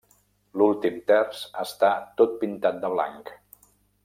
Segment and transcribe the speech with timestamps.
[0.61, 1.93] L'últim terç està
[2.23, 3.35] tot pintat de blanc.